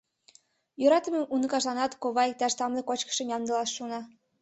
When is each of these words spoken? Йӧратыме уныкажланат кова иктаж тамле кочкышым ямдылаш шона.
Йӧратыме 0.81 1.21
уныкажланат 1.33 1.91
кова 2.01 2.23
иктаж 2.31 2.53
тамле 2.59 2.81
кочкышым 2.89 3.27
ямдылаш 3.35 3.69
шона. 3.77 4.01